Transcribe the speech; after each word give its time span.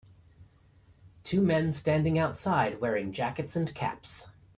Two 1.23 1.43
men 1.43 1.71
standing 1.71 2.17
outside 2.17 2.81
wearing 2.81 3.13
jackets 3.13 3.55
and 3.55 3.71
caps. 3.75 4.29